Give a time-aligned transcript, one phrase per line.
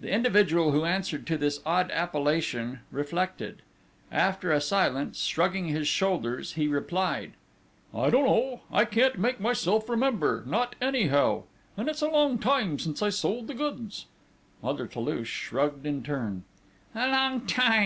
[0.00, 3.60] The individual who answered to this odd appellation reflected.
[4.12, 7.32] After a silence, shrugging his shoulders, he replied:
[7.92, 8.60] "I don't know.
[8.70, 11.42] I can't make myself remember not anyhow!...
[11.76, 14.06] And it's a long time since I sold the goods!"
[14.62, 16.44] Mother Toulouche shrugged in turn:
[16.94, 17.80] "A long time!"